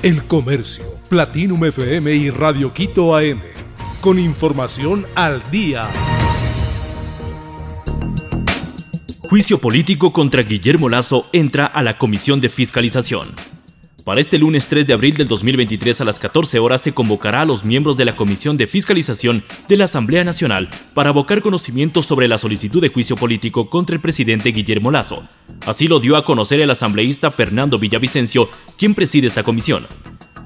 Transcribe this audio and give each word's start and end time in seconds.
El 0.00 0.22
Comercio, 0.28 0.84
Platinum 1.08 1.64
FM 1.64 2.14
y 2.14 2.30
Radio 2.30 2.72
Quito 2.72 3.16
AM. 3.16 3.40
Con 4.00 4.20
información 4.20 5.04
al 5.16 5.42
día. 5.50 5.88
Juicio 9.28 9.58
político 9.58 10.12
contra 10.12 10.42
Guillermo 10.42 10.88
Lazo 10.88 11.26
entra 11.32 11.66
a 11.66 11.82
la 11.82 11.98
Comisión 11.98 12.40
de 12.40 12.48
Fiscalización. 12.48 13.30
Para 14.08 14.22
este 14.22 14.38
lunes 14.38 14.68
3 14.68 14.86
de 14.86 14.94
abril 14.94 15.18
del 15.18 15.28
2023 15.28 16.00
a 16.00 16.04
las 16.06 16.18
14 16.18 16.58
horas 16.60 16.80
se 16.80 16.94
convocará 16.94 17.42
a 17.42 17.44
los 17.44 17.66
miembros 17.66 17.98
de 17.98 18.06
la 18.06 18.16
Comisión 18.16 18.56
de 18.56 18.66
Fiscalización 18.66 19.44
de 19.68 19.76
la 19.76 19.84
Asamblea 19.84 20.24
Nacional 20.24 20.70
para 20.94 21.10
abocar 21.10 21.42
conocimiento 21.42 22.02
sobre 22.02 22.26
la 22.26 22.38
solicitud 22.38 22.80
de 22.80 22.88
juicio 22.88 23.16
político 23.16 23.68
contra 23.68 23.94
el 23.94 24.00
presidente 24.00 24.52
Guillermo 24.52 24.90
Lazo, 24.90 25.28
Así 25.66 25.88
lo 25.88 26.00
dio 26.00 26.16
a 26.16 26.24
conocer 26.24 26.60
el 26.60 26.70
asambleísta 26.70 27.30
Fernando 27.30 27.78
Villavicencio, 27.78 28.48
quien 28.78 28.94
preside 28.94 29.26
esta 29.26 29.42
comisión. 29.42 29.86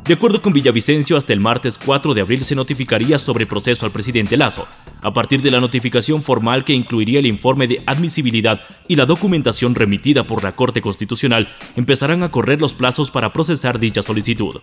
De 0.05 0.15
acuerdo 0.15 0.43
con 0.43 0.53
Villavicencio, 0.53 1.17
hasta 1.17 1.33
el 1.33 1.39
martes 1.39 1.79
4 1.79 2.13
de 2.13 2.23
abril 2.23 2.45
se 2.45 2.57
notificaría 2.57 3.19
sobre 3.19 3.47
proceso 3.47 3.87
al 3.87 3.93
presidente 3.93 4.37
Lazo, 4.37 4.67
a 5.01 5.13
partir 5.13 5.41
de 5.43 5.53
la 5.53 5.61
notificación 5.61 6.25
formal 6.25 6.65
que 6.65 6.73
incluiría 6.73 7.21
el 7.21 7.27
informe 7.27 7.69
de 7.69 7.85
admisibilidad 7.87 8.61
y 8.89 8.97
la 8.97 9.07
documentación 9.07 9.77
remitida 9.77 10.25
por 10.25 10.43
la 10.43 10.53
Corte 10.53 10.83
Constitucional, 10.83 11.49
empezarán 11.77 12.25
a 12.25 12.33
correr 12.33 12.61
los 12.61 12.75
plazos 12.75 13.13
para 13.13 13.33
procesar 13.33 13.79
dicha 13.79 14.03
solicitud. 14.03 14.61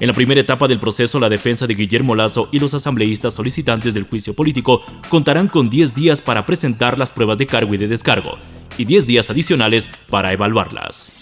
En 0.00 0.06
la 0.06 0.14
primera 0.14 0.40
etapa 0.40 0.66
del 0.66 0.80
proceso, 0.80 1.20
la 1.20 1.28
defensa 1.28 1.66
de 1.66 1.74
Guillermo 1.74 2.14
Lazo 2.14 2.48
y 2.50 2.58
los 2.58 2.72
asambleístas 2.72 3.34
solicitantes 3.34 3.92
del 3.92 4.04
juicio 4.04 4.32
político 4.32 4.82
contarán 5.10 5.48
con 5.48 5.68
10 5.68 5.94
días 5.94 6.22
para 6.22 6.46
presentar 6.46 6.98
las 6.98 7.10
pruebas 7.10 7.36
de 7.36 7.46
cargo 7.46 7.74
y 7.74 7.76
de 7.76 7.88
descargo 7.88 8.38
y 8.78 8.86
10 8.86 9.06
días 9.06 9.28
adicionales 9.28 9.90
para 10.08 10.32
evaluarlas. 10.32 11.12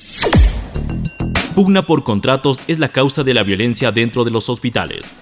Pugna 1.57 1.81
por 1.81 2.05
contratos 2.05 2.61
es 2.69 2.79
la 2.79 2.91
causa 2.91 3.25
de 3.25 3.33
la 3.33 3.43
violencia 3.43 3.91
dentro 3.91 4.25
de 4.25 4.31
los 4.31 4.51
hospitales. 4.51 5.15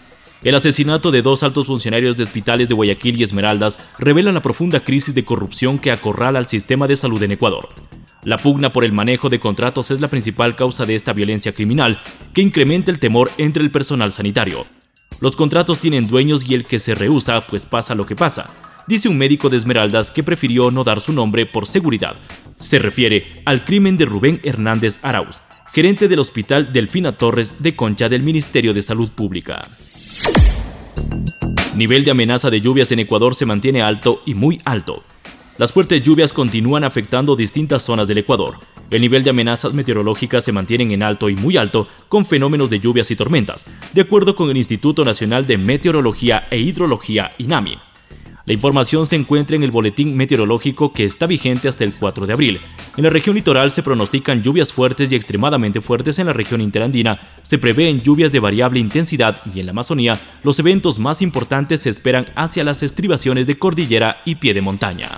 El 0.43 0.57
asesinato 0.57 1.13
de 1.13 1.23
dos 1.23 1.45
altos 1.45 1.69
funcionarios 1.69 2.17
de 2.17 2.25
hospitales 2.25 2.69
de 2.69 2.75
Guayaquil 2.75 3.21
y 3.21 3.23
Esmeraldas 3.23 3.79
revela 4.01 4.33
la 4.33 4.43
profunda 4.43 4.81
crisis 4.81 5.15
de 5.15 5.25
corrupción 5.25 5.79
que 5.79 5.93
acorrala 5.93 6.41
al 6.41 6.49
sistema 6.49 6.89
de 6.89 6.97
salud 6.97 7.23
en 7.23 7.31
Ecuador. 7.31 7.69
La 8.25 8.37
pugna 8.37 8.71
por 8.71 8.85
el 8.85 8.91
manejo 8.91 9.29
de 9.29 9.39
contratos 9.39 9.93
es 9.93 10.01
la 10.01 10.09
principal 10.09 10.57
causa 10.57 10.85
de 10.85 10.97
esta 10.97 11.13
violencia 11.13 11.53
criminal, 11.53 12.01
que 12.33 12.43
incrementa 12.43 12.91
el 12.91 12.99
temor 12.99 13.31
entre 13.39 13.63
el 13.63 13.71
personal 13.71 14.11
sanitario. 14.11 14.67
Los 15.21 15.37
contratos 15.37 15.79
tienen 15.79 16.09
dueños 16.09 16.51
y 16.51 16.55
el 16.55 16.65
que 16.65 16.81
se 16.81 16.97
rehúsa, 16.97 17.43
pues 17.43 17.65
pasa 17.65 17.95
lo 17.95 18.07
que 18.07 18.17
pasa 18.17 18.51
dice 18.87 19.09
un 19.09 19.17
médico 19.17 19.49
de 19.49 19.57
Esmeraldas 19.57 20.11
que 20.11 20.23
prefirió 20.23 20.71
no 20.71 20.85
dar 20.85 21.01
su 21.01 21.13
nombre 21.13 21.47
por 21.47 21.67
seguridad. 21.67 22.17
Se 22.57 22.79
refiere 22.79 23.43
al 23.45 23.65
crimen 23.65 23.97
de 23.97 24.05
Rubén 24.05 24.41
Hernández 24.43 24.99
Arauz, 25.03 25.41
gerente 25.75 26.07
del 26.07 26.21
Hospital 26.21 26.73
Delfina 26.73 27.19
Torres 27.19 27.55
de 27.61 27.75
Concha 27.75 28.09
del 28.09 28.23
Ministerio 28.23 28.73
de 28.73 28.81
Salud 28.81 29.11
Pública. 29.11 29.69
Nivel 31.75 32.05
de 32.05 32.13
amenaza 32.13 32.49
de 32.49 32.61
lluvias 32.61 32.93
en 32.93 33.01
Ecuador 33.01 33.35
se 33.35 33.45
mantiene 33.45 33.83
alto 33.83 34.23
y 34.25 34.35
muy 34.35 34.61
alto. 34.65 35.03
Las 35.59 35.73
fuertes 35.73 36.01
lluvias 36.01 36.33
continúan 36.33 36.85
afectando 36.85 37.35
distintas 37.35 37.83
zonas 37.83 38.07
del 38.07 38.19
Ecuador. 38.19 38.59
El 38.89 39.01
nivel 39.01 39.25
de 39.25 39.31
amenazas 39.31 39.75
meteorológicas 39.75 40.45
se 40.45 40.53
mantienen 40.53 40.93
en 40.93 41.03
alto 41.03 41.29
y 41.29 41.35
muy 41.35 41.57
alto 41.57 41.89
con 42.09 42.25
fenómenos 42.25 42.71
de 42.71 42.79
lluvias 42.79 43.11
y 43.11 43.17
tormentas, 43.17 43.67
de 43.93 44.01
acuerdo 44.01 44.37
con 44.37 44.51
el 44.51 44.57
Instituto 44.57 45.05
Nacional 45.05 45.45
de 45.45 45.59
Meteorología 45.59 46.47
e 46.53 46.59
Hidrología 46.59 47.33
INAMI. 47.39 47.79
La 48.47 48.53
información 48.53 49.07
se 49.07 49.17
encuentra 49.17 49.57
en 49.57 49.63
el 49.63 49.71
boletín 49.71 50.15
meteorológico 50.15 50.93
que 50.93 51.05
está 51.05 51.27
vigente 51.27 51.67
hasta 51.67 51.83
el 51.83 51.95
4 51.95 52.27
de 52.27 52.35
abril. 52.35 52.61
En 52.97 53.05
la 53.05 53.11
región 53.11 53.37
litoral 53.37 53.71
se 53.71 53.83
pronostican 53.83 54.43
lluvias 54.43 54.71
fuertes 54.71 55.11
y 55.11 55.17
extremadamente 55.17 55.81
fuertes 55.81 56.19
en 56.19 56.27
la 56.27 56.35
región 56.35 56.61
interandina. 56.61 57.19
Se 57.43 57.57
prevén 57.57 58.03
lluvias 58.03 58.33
de 58.33 58.41
variable 58.41 58.81
intensidad 58.81 59.41
y 59.53 59.61
en 59.61 59.67
la 59.67 59.73
Amazonía 59.73 60.21
los 60.43 60.59
eventos 60.59 60.99
más 60.99 61.23
importantes 61.23 61.81
se 61.81 61.89
esperan 61.89 62.27
hacia 62.37 62.65
las 62.65 62.83
estribaciones 62.83 63.47
de 63.47 63.59
cordillera 63.59 64.21
y 64.27 64.35
pie 64.35 64.53
de 64.53 64.61
montaña. 64.61 65.09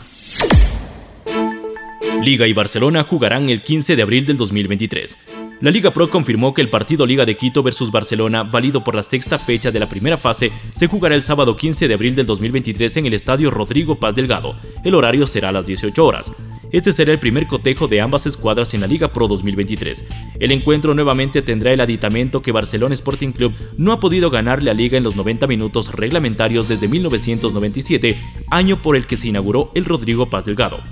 Liga 2.23 2.47
y 2.47 2.53
Barcelona 2.53 3.03
jugarán 3.03 3.49
el 3.49 3.63
15 3.63 3.97
de 3.97 4.03
abril 4.03 4.27
del 4.27 4.37
2023. 4.37 5.19
La 5.63 5.71
Liga 5.71 5.91
Pro 5.91 6.11
confirmó 6.11 6.53
que 6.53 6.61
el 6.61 6.69
partido 6.69 7.07
Liga 7.07 7.25
de 7.25 7.39
Quito 7.39 7.63
versus 7.63 7.91
Barcelona, 7.91 8.43
válido 8.43 8.85
por 8.85 8.95
la 8.95 9.03
sexta 9.03 9.39
fecha 9.39 9.71
de 9.71 9.81
la 9.81 9.89
primera 9.89 10.19
fase, 10.19 10.53
se 10.75 10.87
jugará 10.87 11.15
el 11.15 11.23
sábado 11.23 11.57
15 11.57 11.89
de 11.89 11.95
abril 11.95 12.15
del 12.15 12.27
2023 12.27 12.99
en 12.99 13.07
el 13.07 13.15
estadio 13.15 13.51
Rodrigo 13.51 13.99
Paz 13.99 14.15
Delgado. 14.15 14.57
El 14.85 14.95
horario 14.95 15.25
será 15.25 15.49
a 15.49 15.53
las 15.53 15.65
18 15.65 16.05
horas. 16.05 16.31
Este 16.73 16.93
será 16.93 17.13
el 17.13 17.19
primer 17.19 17.47
cotejo 17.47 17.89
de 17.89 18.03
ambas 18.03 18.27
escuadras 18.27 18.75
en 18.75 18.83
la 18.83 18.87
Liga 18.87 19.15
Pro 19.15 19.29
2023. 19.29 20.05
El 20.41 20.53
encuentro 20.53 20.93
nuevamente 20.93 21.41
tendrá 21.41 21.73
el 21.73 21.81
aditamento 21.81 22.43
que 22.43 22.53
Barcelona 22.53 22.93
Sporting 22.93 23.33
Club 23.33 23.55
no 23.79 23.93
ha 23.93 24.01
podido 24.01 24.29
ganarle 24.29 24.71
a 24.71 24.75
Liga 24.75 24.99
en 24.99 25.05
los 25.05 25.17
90 25.17 25.47
minutos 25.47 25.91
reglamentarios 25.93 26.69
desde 26.69 26.87
1997, 26.87 28.19
año 28.51 28.83
por 28.83 28.95
el 28.95 29.07
que 29.07 29.17
se 29.17 29.29
inauguró 29.29 29.71
el 29.75 29.87
Rodrigo 29.87 30.29
Paz 30.29 30.45
Delgado. 30.45 30.83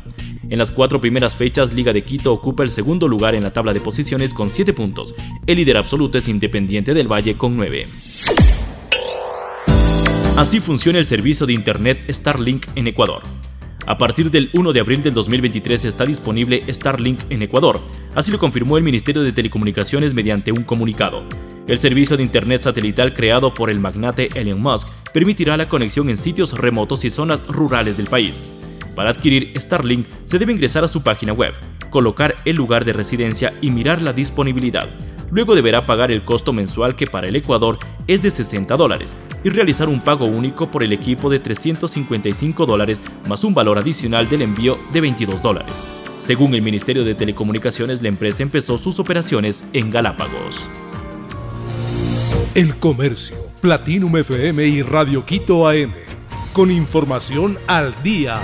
En 0.51 0.59
las 0.59 0.71
cuatro 0.71 1.01
primeras 1.01 1.35
fechas, 1.35 1.73
Liga 1.73 1.93
de 1.93 2.05
Quito 2.05 2.33
ocupa 2.33 2.63
el 2.63 2.71
segundo 2.71 3.09
lugar 3.09 3.35
en 3.35 3.43
la 3.43 3.53
tabla 3.53 3.73
de 3.73 3.81
posiciones 3.81 4.35
con 4.35 4.51
7 4.51 4.73
puntos. 4.73 5.15
El 5.47 5.57
líder 5.57 5.77
absoluto 5.77 6.19
es 6.19 6.29
Independiente 6.29 6.95
del 6.95 7.11
Valle 7.11 7.37
con 7.37 7.57
9. 7.57 7.87
Así 10.37 10.61
funciona 10.61 10.99
el 10.99 11.05
servicio 11.05 11.47
de 11.47 11.53
Internet 11.53 12.05
Starlink 12.11 12.67
en 12.75 12.89
Ecuador. 12.89 13.23
A 13.87 13.99
partir 13.99 14.31
del 14.31 14.51
1 14.55 14.73
de 14.73 14.81
abril 14.81 15.03
del 15.03 15.13
2023 15.15 15.85
está 15.85 16.05
disponible 16.07 16.65
Starlink 16.73 17.21
en 17.29 17.43
Ecuador, 17.43 17.81
así 18.15 18.33
lo 18.33 18.39
confirmó 18.39 18.79
el 18.79 18.83
Ministerio 18.83 19.23
de 19.23 19.33
Telecomunicaciones 19.33 20.15
mediante 20.15 20.53
un 20.53 20.63
comunicado. 20.63 21.23
El 21.69 21.79
servicio 21.79 22.17
de 22.17 22.23
Internet 22.23 22.63
satelital 22.63 23.13
creado 23.13 23.53
por 23.53 23.69
el 23.69 23.81
magnate 23.81 24.29
Elon 24.35 24.61
Musk 24.61 24.89
permitirá 25.13 25.57
la 25.57 25.69
conexión 25.69 26.09
en 26.09 26.17
sitios 26.17 26.57
remotos 26.59 27.05
y 27.05 27.11
zonas 27.11 27.47
rurales 27.47 27.99
del 27.99 28.07
país. 28.07 28.43
Para 28.95 29.11
adquirir 29.11 29.53
Starlink 29.57 30.07
se 30.25 30.39
debe 30.39 30.53
ingresar 30.53 30.85
a 30.85 30.89
su 30.89 31.03
página 31.03 31.33
web, 31.33 31.55
colocar 31.91 32.35
el 32.45 32.57
lugar 32.57 32.85
de 32.85 32.93
residencia 32.93 33.53
y 33.61 33.71
mirar 33.71 34.03
la 34.03 34.13
disponibilidad. 34.13 34.89
Luego 35.31 35.55
deberá 35.55 35.85
pagar 35.85 36.13
el 36.13 36.25
costo 36.25 36.53
mensual 36.53 36.95
que 36.95 37.07
para 37.07 37.29
el 37.29 37.37
Ecuador 37.37 37.79
es 38.07 38.23
de 38.23 38.31
60 38.31 38.77
dólares 38.77 39.17
y 39.43 39.49
realizar 39.49 39.89
un 39.89 40.01
pago 40.01 40.27
único 40.27 40.71
por 40.71 40.85
el 40.85 40.93
equipo 40.93 41.29
de 41.29 41.41
355 41.41 42.67
dólares 42.67 43.03
más 43.29 43.43
un 43.43 43.55
valor 43.55 43.79
adicional 43.79 44.29
del 44.29 44.43
envío 44.43 44.79
de 44.93 45.01
22 45.01 45.43
dólares. 45.43 45.83
Según 46.21 46.55
el 46.55 46.63
Ministerio 46.63 47.05
de 47.05 47.15
Telecomunicaciones, 47.15 48.01
la 48.01 48.09
empresa 48.09 48.43
empezó 48.43 48.79
sus 48.79 48.99
operaciones 48.99 49.65
en 49.73 49.91
Galápagos. 49.91 50.71
El 52.55 52.77
Comercio, 52.77 53.37
Platinum 53.61 54.17
FM 54.17 54.67
y 54.67 54.83
Radio 54.83 55.27
Quito 55.27 55.69
AM. 55.69 55.93
Con 56.53 56.71
información 56.71 57.59
al 57.67 57.95
día. 58.03 58.41